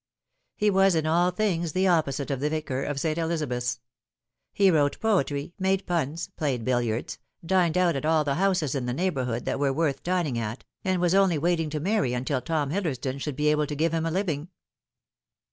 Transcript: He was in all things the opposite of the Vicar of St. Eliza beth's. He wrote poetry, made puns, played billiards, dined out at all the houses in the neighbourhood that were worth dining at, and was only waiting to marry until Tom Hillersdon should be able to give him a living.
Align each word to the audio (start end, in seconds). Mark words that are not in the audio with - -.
He 0.55 0.71
was 0.71 0.95
in 0.95 1.05
all 1.05 1.29
things 1.29 1.73
the 1.73 1.87
opposite 1.87 2.31
of 2.31 2.39
the 2.39 2.49
Vicar 2.49 2.83
of 2.83 2.99
St. 2.99 3.19
Eliza 3.19 3.45
beth's. 3.45 3.79
He 4.51 4.71
wrote 4.71 4.99
poetry, 4.99 5.53
made 5.59 5.85
puns, 5.85 6.31
played 6.37 6.65
billiards, 6.65 7.19
dined 7.45 7.77
out 7.77 7.95
at 7.95 8.03
all 8.03 8.23
the 8.23 8.33
houses 8.33 8.73
in 8.73 8.87
the 8.87 8.95
neighbourhood 8.95 9.45
that 9.45 9.59
were 9.59 9.71
worth 9.71 10.01
dining 10.01 10.39
at, 10.39 10.63
and 10.83 10.99
was 11.01 11.13
only 11.13 11.37
waiting 11.37 11.69
to 11.69 11.79
marry 11.79 12.13
until 12.13 12.41
Tom 12.41 12.71
Hillersdon 12.71 13.19
should 13.19 13.35
be 13.35 13.49
able 13.49 13.67
to 13.67 13.75
give 13.75 13.93
him 13.93 14.07
a 14.07 14.09
living. 14.09 14.49